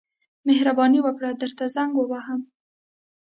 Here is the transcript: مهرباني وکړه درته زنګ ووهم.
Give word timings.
مهرباني 0.47 0.99
وکړه 1.03 1.29
درته 1.41 1.65
زنګ 1.75 1.91
ووهم. 1.97 2.41